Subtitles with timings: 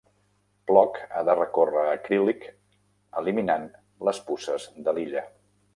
[0.69, 2.49] Plok ha de recórrer Akrillic
[3.23, 3.71] eliminant
[4.11, 5.27] les puces de l'illa.